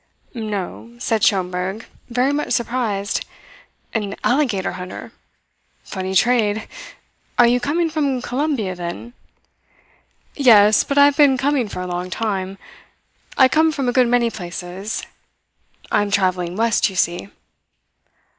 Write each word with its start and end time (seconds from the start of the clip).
"No," 0.33 0.95
said 0.97 1.23
Schomberg, 1.23 1.85
very 2.09 2.33
much 2.33 2.53
surprised. 2.53 3.23
"An 3.93 4.15
alligator 4.23 4.71
hunter? 4.71 5.11
Funny 5.83 6.15
trade! 6.15 6.67
Are 7.37 7.45
you 7.45 7.59
coming 7.59 7.87
from 7.87 8.19
Colombia, 8.19 8.73
then?" 8.73 9.13
"Yes, 10.35 10.83
but 10.83 10.97
I 10.97 11.05
have 11.05 11.17
been 11.17 11.37
coming 11.37 11.69
for 11.69 11.81
a 11.81 11.85
long 11.85 12.09
time. 12.09 12.57
I 13.37 13.47
come 13.47 13.71
from 13.71 13.87
a 13.87 13.93
good 13.93 14.07
many 14.07 14.31
places. 14.31 15.05
I 15.91 16.01
am 16.01 16.09
travelling 16.09 16.55
west, 16.55 16.89
you 16.89 16.95
see." 16.95 17.29